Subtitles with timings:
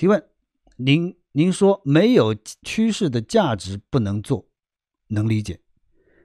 [0.00, 0.24] 提问：
[0.78, 4.48] 您您说没有趋势的价值不能做，
[5.08, 5.60] 能理解。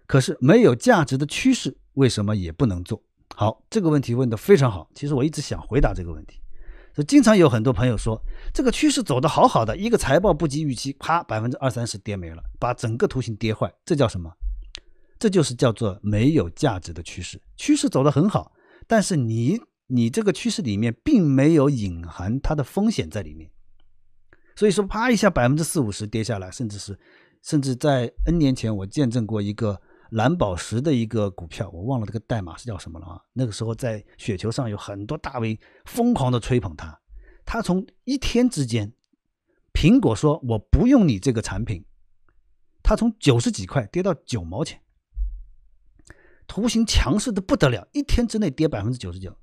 [0.08, 3.04] 可是没有价值的趋势为什么也不能做？
[3.36, 4.90] 好，这个问题问得非常好。
[4.96, 6.40] 其实我一直想回答这个问题。
[6.94, 8.18] 就经常有很多朋友说，
[8.54, 13.70] 这个趋势走得好好的，一个财报不及预期，啪，百分之二三十跌没了，把整个图形跌坏。
[13.84, 14.32] 这叫什么？
[15.20, 17.42] 这就是叫做没有价值的趋势。
[17.58, 18.54] 趋势走得很好，
[18.88, 23.52] 但是你你这个趋势里面并没有隐含它的风险在里面。
[24.56, 26.98] 所以说，啪一下百分之四五十跌下来，甚至是
[27.42, 29.82] 甚至在 N 年前，我见证过一个。
[30.12, 33.20] 蓝宝石的一个股票，我忘了这个代码是叫什么了啊？
[33.34, 36.98] 那个时候在雪球上有很多大 V 疯狂的吹捧它，
[37.44, 38.94] 它从一天之间，
[39.74, 41.84] 苹果说我不用你这个产品，
[42.84, 44.80] 它从九十几块跌到九毛钱，
[46.48, 49.36] 图形强势的不得了，一天之内跌百分之九十九，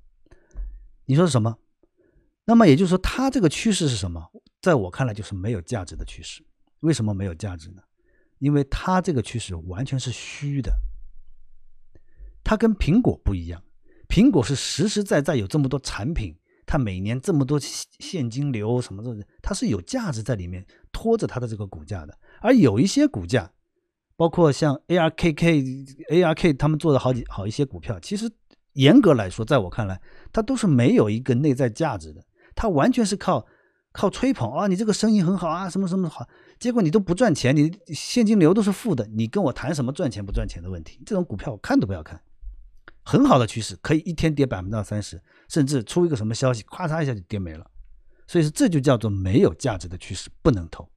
[1.05, 1.57] 你说是什么？
[2.45, 4.31] 那么也就是说，它这个趋势是什么？
[4.63, 6.41] 在我看来就是没有价值的趋势。
[6.79, 7.81] 为什么没有价值呢？
[8.39, 10.73] 因为它这个趋势完全是虚的，
[12.43, 13.61] 它跟苹果不一样，
[14.07, 16.33] 苹果是实实在在有这么多产品，
[16.65, 22.17] 它每年这么多现金流什么的，它是有价值在里面拖着它的这个股价的。
[22.39, 23.51] 而有一些股价，
[24.15, 28.31] 包括像 ARKK、ARK 他们做的好几好一些股票，其实
[28.73, 33.45] 严格来说，在我看来，它都是没有一个内在价值的，它完全是靠。
[33.93, 36.27] 靠吹捧啊，你这个生意很好啊，什么什么好，
[36.59, 40.99] 结果你都不赚钱，你现金流都是负的，你跟我谈什么赚钱不赚钱的问题？
[41.05, 42.19] 这种股票我看都不要看。
[43.05, 47.69] 很好的趋势可以一天跌百分之二三十，甚至出一个什么消息，咵嚓一下就跌没了。
[48.25, 50.89] 所以说这就叫做没有价值的趋势不能投。